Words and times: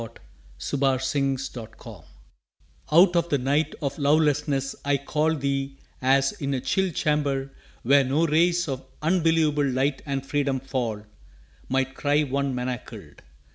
TO 0.57 0.77
HER 0.77 0.93
WHO 0.97 1.37
SHALL 1.37 1.67
COME 1.77 1.93
1 1.93 2.05
Out 3.01 3.15
of 3.15 3.29
the 3.29 3.37
night 3.37 3.75
of 3.83 3.99
lovelessness 3.99 4.75
I 4.83 4.97
call 4.97 5.35
Thee, 5.35 5.77
as, 6.01 6.31
in 6.31 6.55
a 6.55 6.59
chill 6.59 6.89
chamber 6.89 7.53
where 7.83 8.03
no 8.03 8.25
rays 8.25 8.67
Of 8.67 8.83
unbelievable 9.03 9.67
light 9.69 10.01
and 10.07 10.25
freedom 10.25 10.59
fall, 10.59 11.03
Might 11.69 11.93
cry 11.93 12.23
one 12.23 12.55
manacled! 12.55 13.21